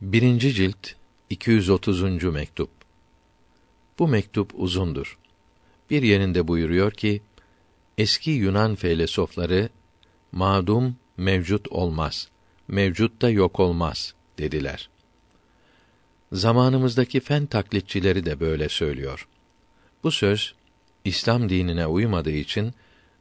Birinci 0.00 0.54
cilt 0.54 0.88
230. 1.30 2.24
mektup. 2.24 2.70
Bu 3.98 4.08
mektup 4.08 4.50
uzundur. 4.54 5.18
Bir 5.90 6.02
yerinde 6.02 6.48
buyuruyor 6.48 6.92
ki, 6.92 7.22
eski 7.98 8.30
Yunan 8.30 8.74
felsefeleri 8.74 9.68
madum 10.32 10.96
mevcut 11.16 11.68
olmaz, 11.68 12.28
mevcut 12.68 13.22
da 13.22 13.30
yok 13.30 13.60
olmaz 13.60 14.14
dediler. 14.38 14.90
Zamanımızdaki 16.32 17.20
fen 17.20 17.46
taklitçileri 17.46 18.24
de 18.26 18.40
böyle 18.40 18.68
söylüyor. 18.68 19.28
Bu 20.02 20.10
söz 20.10 20.54
İslam 21.04 21.48
dinine 21.48 21.86
uymadığı 21.86 22.36
için 22.36 22.74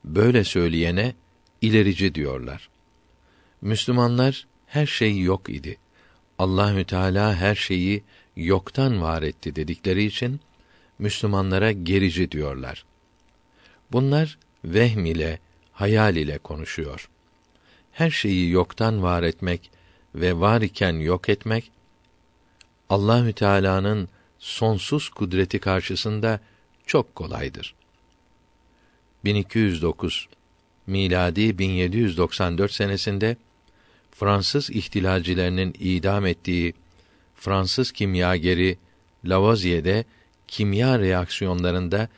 böyle 0.05 0.43
söyleyene 0.43 1.15
ilerici 1.61 2.15
diyorlar. 2.15 2.69
Müslümanlar 3.61 4.47
her 4.65 4.85
şey 4.85 5.19
yok 5.19 5.49
idi. 5.49 5.77
Allahü 6.39 6.85
Teala 6.85 7.35
her 7.35 7.55
şeyi 7.55 8.03
yoktan 8.35 9.01
var 9.01 9.23
etti 9.23 9.55
dedikleri 9.55 10.03
için 10.03 10.39
Müslümanlara 10.99 11.71
gerici 11.71 12.31
diyorlar. 12.31 12.85
Bunlar 13.91 14.37
vehm 14.65 15.05
ile, 15.05 15.39
hayal 15.73 16.15
ile 16.15 16.37
konuşuyor. 16.37 17.09
Her 17.91 18.09
şeyi 18.09 18.49
yoktan 18.51 19.03
var 19.03 19.23
etmek 19.23 19.71
ve 20.15 20.39
var 20.39 20.61
iken 20.61 20.93
yok 20.93 21.29
etmek 21.29 21.71
Allahü 22.89 23.33
Teala'nın 23.33 24.09
sonsuz 24.39 25.09
kudreti 25.09 25.59
karşısında 25.59 26.39
çok 26.85 27.15
kolaydır. 27.15 27.75
1209 29.23 30.27
miladi 30.87 31.57
1794 31.57 32.71
senesinde 32.71 33.37
Fransız 34.15 34.69
ihtilalcilerinin 34.69 35.75
idam 35.79 36.25
ettiği 36.25 36.73
Fransız 37.35 37.91
kimyageri 37.91 38.77
Lavoisier'de 39.25 40.05
kimya 40.47 40.99
reaksiyonlarında 40.99 42.09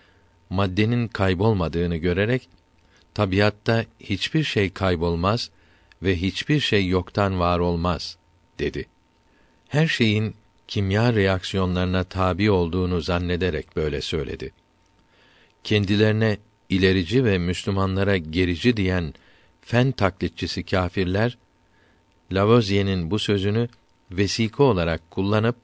maddenin 0.50 1.08
kaybolmadığını 1.08 1.96
görerek 1.96 2.50
tabiatta 3.14 3.86
hiçbir 4.00 4.44
şey 4.44 4.70
kaybolmaz 4.70 5.50
ve 6.04 6.16
hiçbir 6.16 6.60
şey 6.60 6.88
yoktan 6.88 7.40
var 7.40 7.60
olmaz 7.60 8.18
dedi. 8.60 8.86
Her 9.68 9.88
şeyin 9.88 10.36
kimya 10.68 11.14
reaksiyonlarına 11.14 12.04
tabi 12.04 12.52
olduğunu 12.52 13.02
zannederek 13.02 13.76
böyle 13.76 14.02
söyledi. 14.02 14.54
Kendilerine 15.64 16.38
ilerici 16.70 17.26
ve 17.26 17.38
Müslümanlara 17.38 18.18
gerici 18.18 18.78
diyen 18.78 19.14
fen 19.62 19.92
taklitçisi 19.92 20.64
kâfirler 20.64 21.38
Lavoisier'in 22.32 23.12
bu 23.12 23.20
sözünü 23.20 23.68
vesika 24.12 24.64
olarak 24.64 25.12
kullanıp 25.12 25.56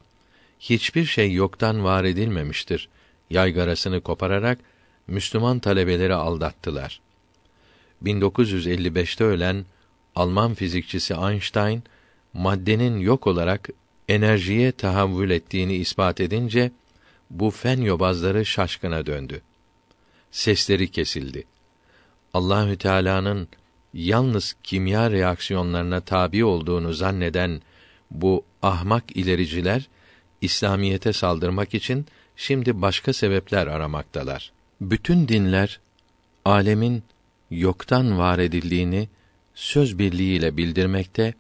hiçbir 0.59 1.05
şey 1.05 1.33
yoktan 1.33 1.83
var 1.83 2.03
edilmemiştir 2.03 2.89
yaygarasını 3.29 4.01
kopararak 4.01 4.59
Müslüman 5.07 5.59
talebeleri 5.59 6.13
aldattılar. 6.13 7.01
1955'te 8.03 9.23
ölen 9.23 9.65
Alman 10.15 10.53
fizikçisi 10.53 11.13
Einstein 11.13 11.83
maddenin 12.33 12.99
yok 12.99 13.27
olarak 13.27 13.69
enerjiye 14.09 14.71
tahavvül 14.71 15.29
ettiğini 15.29 15.75
ispat 15.75 16.21
edince 16.21 16.71
bu 17.29 17.51
fen 17.51 17.81
yobazları 17.81 18.45
şaşkına 18.45 19.05
döndü. 19.05 19.41
Sesleri 20.31 20.91
kesildi. 20.91 21.43
Allahü 22.33 22.77
Teala'nın 22.77 23.47
yalnız 23.93 24.55
kimya 24.63 25.11
reaksiyonlarına 25.11 26.01
tabi 26.01 26.45
olduğunu 26.45 26.93
zanneden 26.93 27.61
bu 28.11 28.45
ahmak 28.61 29.17
ilericiler 29.17 29.89
İslamiyete 30.41 31.13
saldırmak 31.13 31.73
için 31.73 32.05
şimdi 32.35 32.81
başka 32.81 33.13
sebepler 33.13 33.67
aramaktalar. 33.67 34.51
Bütün 34.81 35.27
dinler 35.27 35.79
alemin 36.45 37.03
yoktan 37.51 38.17
var 38.17 38.39
edildiğini 38.39 39.09
söz 39.55 39.99
birliğiyle 39.99 40.57
bildirmekte, 40.57 41.33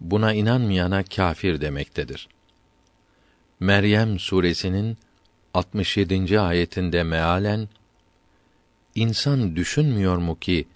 buna 0.00 0.32
inanmayana 0.32 1.04
kâfir 1.04 1.60
demektedir. 1.60 2.28
Meryem 3.60 4.18
suresinin 4.18 4.98
67. 5.54 6.40
ayetinde 6.40 7.02
mealen 7.02 7.68
İnsan 8.94 9.56
düşünmüyor 9.56 10.16
mu 10.16 10.38
ki 10.38 10.66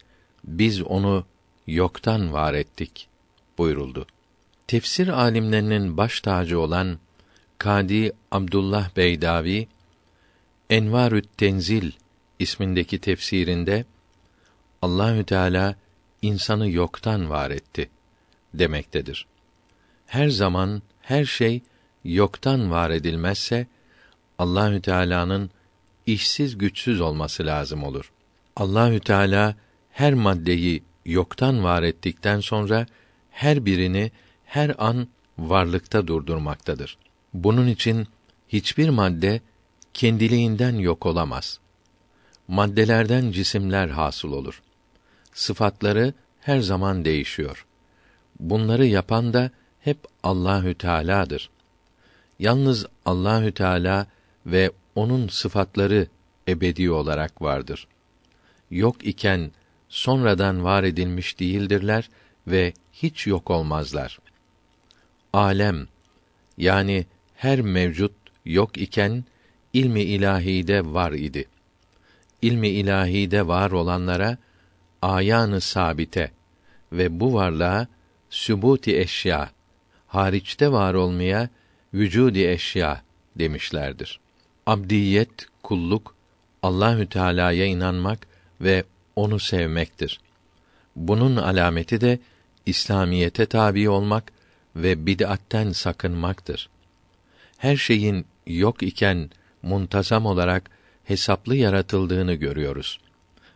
biz 0.44 0.82
onu 0.82 1.24
yoktan 1.66 2.32
var 2.32 2.54
ettik 2.54 3.08
buyuruldu. 3.58 4.06
Tefsir 4.66 5.08
alimlerinin 5.08 5.96
baş 5.96 6.20
tacı 6.20 6.60
olan 6.60 6.98
Kadi 7.58 8.12
Abdullah 8.30 8.96
Beydavi 8.96 9.68
Envarü't 10.70 11.36
Tenzil 11.36 11.92
ismindeki 12.38 12.98
tefsirinde 12.98 13.84
Allahü 14.82 15.24
Teala 15.24 15.76
insanı 16.22 16.70
yoktan 16.70 17.30
var 17.30 17.50
etti 17.50 17.90
demektedir. 18.54 19.26
Her 20.06 20.28
zaman 20.28 20.82
her 21.00 21.24
şey 21.24 21.62
yoktan 22.04 22.70
var 22.70 22.90
edilmezse 22.90 23.66
Allahü 24.38 24.82
Teala'nın 24.82 25.50
işsiz 26.06 26.58
güçsüz 26.58 27.00
olması 27.00 27.46
lazım 27.46 27.84
olur. 27.84 28.12
Allahü 28.56 29.00
Teala 29.00 29.54
her 29.90 30.14
maddeyi 30.14 30.82
yoktan 31.04 31.64
var 31.64 31.82
ettikten 31.82 32.40
sonra 32.40 32.86
her 33.30 33.66
birini 33.66 34.10
her 34.44 34.74
an 34.78 35.08
varlıkta 35.38 36.06
durdurmaktadır. 36.06 36.98
Bunun 37.34 37.66
için 37.66 38.06
hiçbir 38.48 38.88
madde 38.88 39.40
kendiliğinden 39.94 40.74
yok 40.74 41.06
olamaz. 41.06 41.60
Maddelerden 42.48 43.30
cisimler 43.30 43.88
hasıl 43.88 44.32
olur. 44.32 44.62
Sıfatları 45.32 46.14
her 46.40 46.60
zaman 46.60 47.04
değişiyor. 47.04 47.66
Bunları 48.40 48.86
yapan 48.86 49.32
da 49.32 49.50
hep 49.80 49.98
Allahü 50.22 50.74
Teala'dır. 50.74 51.50
Yalnız 52.38 52.86
Allahü 53.04 53.52
Teala 53.52 54.06
ve 54.46 54.70
onun 54.94 55.28
sıfatları 55.28 56.06
ebedi 56.48 56.90
olarak 56.90 57.42
vardır. 57.42 57.86
Yok 58.70 59.06
iken 59.06 59.50
sonradan 59.90 60.64
var 60.64 60.84
edilmiş 60.84 61.40
değildirler 61.40 62.10
ve 62.46 62.72
hiç 62.92 63.26
yok 63.26 63.50
olmazlar. 63.50 64.18
Alem 65.32 65.88
yani 66.58 67.06
her 67.34 67.60
mevcut 67.60 68.12
yok 68.44 68.78
iken 68.78 69.24
ilmi 69.72 70.00
ilahide 70.02 70.84
var 70.84 71.12
idi. 71.12 71.48
İlmi 72.42 72.68
ilahide 72.68 73.46
var 73.46 73.70
olanlara 73.70 74.38
ayanı 75.02 75.60
sabite 75.60 76.30
ve 76.92 77.20
bu 77.20 77.34
varlığa 77.34 77.86
sübuti 78.30 78.98
eşya 78.98 79.50
hariçte 80.06 80.72
var 80.72 80.94
olmaya 80.94 81.48
vücudi 81.94 82.48
eşya 82.48 83.02
demişlerdir. 83.36 84.20
Abdiyet, 84.66 85.46
kulluk 85.62 86.14
Allahü 86.62 87.08
Teala'ya 87.08 87.64
inanmak 87.64 88.26
ve 88.60 88.84
onu 89.16 89.38
sevmektir. 89.38 90.20
Bunun 90.96 91.36
alameti 91.36 92.00
de 92.00 92.18
İslamiyete 92.66 93.46
tabi 93.46 93.88
olmak 93.88 94.32
ve 94.76 95.06
bid'atten 95.06 95.72
sakınmaktır. 95.72 96.68
Her 97.58 97.76
şeyin 97.76 98.26
yok 98.46 98.82
iken 98.82 99.30
muntazam 99.62 100.26
olarak 100.26 100.70
hesaplı 101.04 101.56
yaratıldığını 101.56 102.34
görüyoruz. 102.34 103.00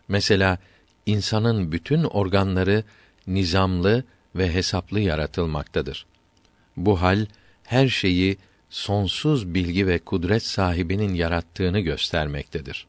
Mesela 0.08 0.58
insanın 1.06 1.72
bütün 1.72 2.04
organları 2.04 2.84
nizamlı 3.26 4.04
ve 4.36 4.54
hesaplı 4.54 5.00
yaratılmaktadır. 5.00 6.06
Bu 6.76 7.02
hal 7.02 7.26
her 7.64 7.88
şeyi 7.88 8.36
sonsuz 8.70 9.54
bilgi 9.54 9.86
ve 9.86 9.98
kudret 9.98 10.42
sahibinin 10.42 11.14
yarattığını 11.14 11.80
göstermektedir. 11.80 12.86